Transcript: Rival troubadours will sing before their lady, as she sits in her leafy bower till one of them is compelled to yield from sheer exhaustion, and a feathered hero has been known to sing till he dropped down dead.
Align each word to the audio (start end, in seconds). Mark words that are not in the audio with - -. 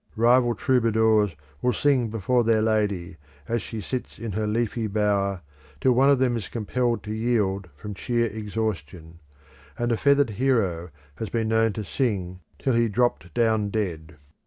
Rival 0.15 0.55
troubadours 0.55 1.35
will 1.61 1.73
sing 1.73 2.07
before 2.09 2.43
their 2.43 2.63
lady, 2.63 3.17
as 3.47 3.61
she 3.61 3.79
sits 3.81 4.17
in 4.17 4.31
her 4.31 4.47
leafy 4.47 4.87
bower 4.87 5.43
till 5.79 5.91
one 5.91 6.09
of 6.09 6.17
them 6.17 6.35
is 6.35 6.47
compelled 6.47 7.03
to 7.03 7.13
yield 7.13 7.69
from 7.75 7.93
sheer 7.93 8.25
exhaustion, 8.25 9.19
and 9.77 9.91
a 9.91 9.97
feathered 9.97 10.31
hero 10.31 10.89
has 11.17 11.29
been 11.29 11.49
known 11.49 11.73
to 11.73 11.83
sing 11.83 12.39
till 12.57 12.73
he 12.73 12.87
dropped 12.87 13.31
down 13.35 13.69
dead. 13.69 14.17